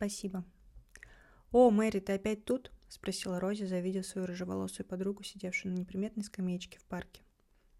Спасибо. 0.00 0.46
«О, 1.52 1.68
Мэри, 1.70 2.00
ты 2.00 2.14
опять 2.14 2.46
тут?»— 2.46 2.72
спросила 2.88 3.38
Рози, 3.38 3.64
завидев 3.64 4.06
свою 4.06 4.26
рыжеволосую 4.26 4.86
подругу, 4.86 5.22
сидевшую 5.24 5.74
на 5.74 5.80
неприметной 5.80 6.24
скамеечке 6.24 6.78
в 6.78 6.84
парке. 6.86 7.20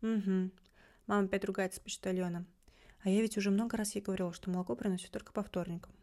«Угу. 0.02 0.50
Мама 1.06 1.24
опять 1.24 1.46
ругается 1.46 1.80
с 1.80 1.82
почтальоном. 1.82 2.46
А 3.02 3.08
я 3.08 3.22
ведь 3.22 3.38
уже 3.38 3.50
много 3.50 3.78
раз 3.78 3.94
ей 3.94 4.02
говорила, 4.02 4.34
что 4.34 4.50
молоко 4.50 4.76
приносит 4.76 5.10
только 5.12 5.32
по 5.32 5.42
вторникам». 5.42 5.94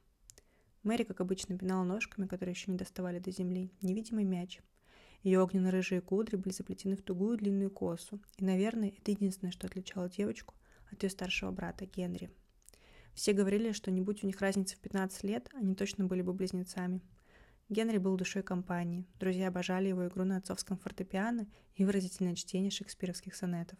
Мэри, 0.81 1.03
как 1.03 1.21
обычно, 1.21 1.55
пинала 1.55 1.83
ножками, 1.83 2.25
которые 2.25 2.53
еще 2.53 2.71
не 2.71 2.79
доставали 2.79 3.19
до 3.19 3.29
земли, 3.29 3.71
невидимый 3.83 4.23
мяч. 4.23 4.61
Ее 5.21 5.39
огненно-рыжие 5.39 6.01
кудри 6.01 6.37
были 6.37 6.51
заплетены 6.51 6.95
в 6.95 7.03
тугую 7.03 7.37
длинную 7.37 7.69
косу, 7.69 8.19
и, 8.37 8.43
наверное, 8.43 8.89
это 8.89 9.11
единственное, 9.11 9.51
что 9.51 9.67
отличало 9.67 10.09
девочку 10.09 10.55
от 10.91 11.03
ее 11.03 11.11
старшего 11.11 11.51
брата 11.51 11.85
Генри. 11.85 12.31
Все 13.17 13.33
говорили, 13.33 13.71
что 13.71 13.89
не 13.89 13.99
будь 13.99 14.23
у 14.23 14.27
них 14.27 14.39
разницы 14.41 14.75
в 14.75 14.79
15 14.79 15.23
лет, 15.23 15.49
они 15.55 15.73
точно 15.73 16.05
были 16.05 16.21
бы 16.21 16.33
близнецами. 16.33 17.01
Генри 17.67 17.97
был 17.97 18.15
душой 18.15 18.43
компании, 18.43 19.07
друзья 19.19 19.47
обожали 19.47 19.87
его 19.87 20.07
игру 20.07 20.23
на 20.23 20.37
отцовском 20.37 20.77
фортепиано 20.77 21.47
и 21.73 21.83
выразительное 21.83 22.35
чтение 22.35 22.69
шекспировских 22.69 23.35
сонетов. 23.35 23.79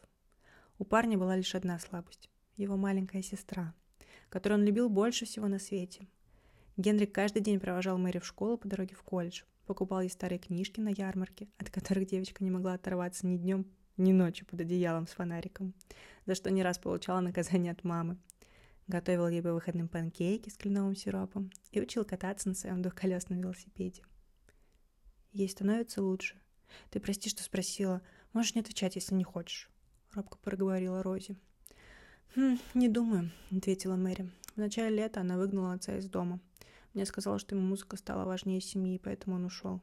У 0.80 0.86
парня 0.86 1.20
была 1.20 1.36
лишь 1.36 1.54
одна 1.54 1.78
слабость– 1.78 2.32
его 2.58 2.78
маленькая 2.78 3.22
сестра, 3.22 3.76
которую 4.30 4.62
он 4.62 4.66
любил 4.66 4.90
больше 4.90 5.26
всего 5.26 5.48
на 5.48 5.60
свете. 5.60 6.08
Генри 6.76 7.06
каждый 7.06 7.44
день 7.44 7.60
провожал 7.60 8.00
Мэри 8.00 8.18
в 8.18 8.26
школу 8.26 8.58
по 8.58 8.68
дороге 8.68 8.96
в 8.96 9.04
колледж, 9.04 9.44
покупал 9.68 10.02
ей 10.02 10.10
старые 10.10 10.40
книжки 10.40 10.80
на 10.80 10.90
ярмарке, 10.90 11.48
от 11.60 11.70
которых 11.70 12.08
девочка 12.08 12.44
не 12.44 12.50
могла 12.50 12.74
оторваться 12.74 13.28
ни 13.28 13.38
днем, 13.38 13.68
ни 13.98 14.14
ночью 14.14 14.48
под 14.48 14.62
одеялом 14.62 15.06
с 15.06 15.12
фонариком, 15.12 15.76
за 16.26 16.34
что 16.34 16.50
не 16.50 16.64
раз 16.64 16.80
получала 16.80 17.20
наказание 17.20 17.74
от 17.74 17.84
мамы. 17.84 18.18
Готовил 18.88 19.28
ей 19.28 19.42
по 19.42 19.54
выходным 19.54 19.90
панкейки 19.90 20.50
с 20.50 20.58
кленовым 20.58 20.96
сиропом 20.96 21.52
и 21.72 21.82
учил 21.82 22.06
кататься 22.06 22.48
на 22.48 22.56
своем 22.56 22.82
двухколесном 22.82 23.42
велосипеде. 23.42 24.04
Ей 25.34 25.50
становится 25.50 26.02
лучше. 26.02 26.40
Ты 26.90 27.00
прости, 27.00 27.30
что 27.30 27.44
спросила. 27.44 28.02
Можешь 28.34 28.56
не 28.56 28.62
отвечать, 28.62 28.96
если 28.96 29.16
не 29.16 29.24
хочешь. 29.24 29.70
Робко 30.14 30.38
проговорила 30.38 31.04
Рози. 31.04 31.38
«Хм, 32.36 32.58
не 32.74 32.88
думаю»,— 32.88 33.32
ответила 33.52 33.96
Мэри. 33.96 34.30
В 34.56 34.58
начале 34.58 34.96
лета 34.96 35.22
она 35.22 35.38
выгнала 35.38 35.74
отца 35.74 35.98
из 35.98 36.10
дома. 36.10 36.40
Мне 36.94 37.06
сказала, 37.06 37.40
что 37.40 37.56
ему 37.56 37.68
музыка 37.68 37.98
стала 37.98 38.26
важнее 38.26 38.62
семьи, 38.62 39.00
поэтому 39.04 39.36
он 39.36 39.46
ушел. 39.46 39.82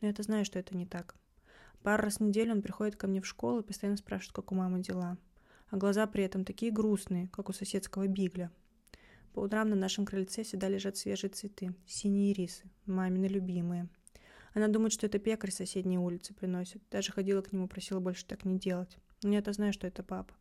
Но 0.00 0.08
я-то 0.08 0.22
знаю, 0.22 0.44
что 0.44 0.58
это 0.58 0.76
не 0.76 0.86
так. 0.86 1.14
Пару 1.82 2.04
раз 2.04 2.16
в 2.16 2.20
неделю 2.20 2.52
он 2.52 2.62
приходит 2.62 2.96
ко 2.96 3.06
мне 3.06 3.20
в 3.20 3.26
школу 3.26 3.60
и 3.60 3.66
постоянно 3.66 3.96
спрашивает, 3.96 4.34
как 4.34 4.52
у 4.52 4.54
мамы 4.54 4.80
дела. 4.80 5.18
А 5.74 5.76
глаза 5.76 6.06
при 6.06 6.22
этом 6.22 6.44
такие 6.44 6.70
грустные, 6.70 7.26
как 7.32 7.48
у 7.48 7.52
соседского 7.52 8.06
бигля. 8.06 8.52
По 9.32 9.40
утрам 9.40 9.68
на 9.68 9.74
нашем 9.74 10.06
крыльце 10.06 10.44
всегда 10.44 10.68
лежат 10.68 10.96
свежие 10.96 11.30
цветы, 11.30 11.74
синие 11.84 12.32
рисы, 12.32 12.70
мамины 12.86 13.26
любимые. 13.26 13.88
Она 14.52 14.68
думает, 14.68 14.92
что 14.92 15.06
это 15.06 15.18
пекарь 15.18 15.50
с 15.50 15.56
соседней 15.56 15.98
улицы 15.98 16.32
приносит. 16.32 16.80
Даже 16.92 17.10
ходила 17.10 17.42
к 17.42 17.50
нему, 17.50 17.66
просила 17.66 17.98
больше 17.98 18.24
так 18.24 18.44
не 18.44 18.56
делать. 18.56 18.98
Но 19.24 19.32
я-то 19.32 19.52
знаю, 19.52 19.72
что 19.72 19.88
это 19.88 20.04
папа. 20.04 20.32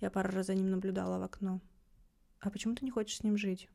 Я 0.00 0.10
пару 0.10 0.32
раз 0.32 0.46
за 0.46 0.56
ним 0.56 0.68
наблюдала 0.68 1.20
в 1.20 1.22
окно. 1.22 1.60
А 2.40 2.50
почему 2.50 2.74
ты 2.74 2.84
не 2.84 2.90
хочешь 2.90 3.18
с 3.18 3.22
ним 3.22 3.36
жить? 3.36 3.68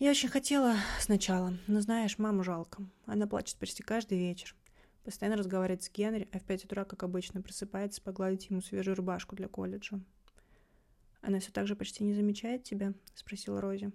Я 0.00 0.10
очень 0.10 0.30
хотела 0.30 0.74
сначала, 0.98 1.56
но 1.68 1.80
знаешь, 1.80 2.18
маму 2.18 2.42
жалко. 2.42 2.82
Она 3.06 3.28
плачет 3.28 3.56
почти 3.58 3.84
каждый 3.84 4.18
вечер. 4.18 4.56
Постоянно 5.04 5.36
разговаривает 5.36 5.82
с 5.82 5.90
Генри, 5.90 6.28
а 6.32 6.38
в 6.38 6.44
пять 6.44 6.64
утра, 6.64 6.84
как 6.84 7.02
обычно, 7.02 7.42
просыпается 7.42 8.00
погладить 8.00 8.50
ему 8.50 8.60
свежую 8.60 8.96
рубашку 8.96 9.34
для 9.34 9.48
колледжа. 9.48 10.00
«Она 11.20 11.40
все 11.40 11.50
так 11.52 11.66
же 11.66 11.76
почти 11.76 12.04
не 12.04 12.14
замечает 12.14 12.64
тебя?»— 12.64 12.94
спросила 13.14 13.60
Рози. 13.60 13.92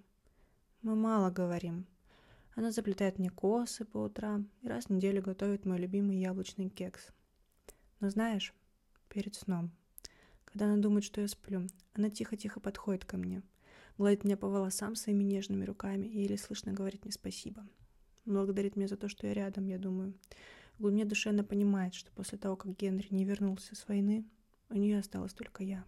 «Мы 0.82 0.94
мало 0.94 1.30
говорим. 1.30 1.86
Она 2.54 2.70
заплетает 2.70 3.18
мне 3.18 3.30
косы 3.30 3.84
по 3.84 3.98
утрам 3.98 4.50
и 4.62 4.68
раз 4.68 4.86
в 4.86 4.90
неделю 4.90 5.22
готовит 5.22 5.64
мой 5.64 5.78
любимый 5.78 6.18
яблочный 6.18 6.68
кекс. 6.68 7.08
Но 8.00 8.10
знаешь, 8.10 8.54
перед 9.08 9.34
сном, 9.34 9.70
когда 10.44 10.66
она 10.66 10.76
думает, 10.76 11.04
что 11.04 11.20
я 11.20 11.28
сплю, 11.28 11.66
она 11.94 12.10
тихо-тихо 12.10 12.60
подходит 12.60 13.04
ко 13.04 13.16
мне— 13.16 13.42
гладит 13.98 14.24
меня 14.24 14.36
по 14.36 14.48
волосам 14.48 14.94
своими 14.94 15.24
нежными 15.24 15.64
руками 15.64 16.06
и 16.06 16.22
еле 16.22 16.38
слышно 16.38 16.72
говорит 16.72 17.04
мне 17.04 17.12
спасибо. 17.12 17.66
Благодарит 18.24 18.76
меня 18.76 18.88
за 18.88 18.96
то, 18.96 19.08
что 19.08 19.26
я 19.26 19.34
рядом, 19.34 19.66
я 19.66 19.78
думаю. 19.78 20.14
В 20.78 20.82
глубине 20.82 21.04
души 21.04 21.30
она 21.30 21.42
понимает, 21.42 21.92
что 21.92 22.12
после 22.12 22.38
того, 22.38 22.54
как 22.54 22.76
Генри 22.76 23.08
не 23.10 23.24
вернулся 23.24 23.74
с 23.74 23.88
войны, 23.88 24.24
у 24.70 24.76
нее 24.76 25.00
осталась 25.00 25.34
только 25.34 25.64
я. 25.64 25.84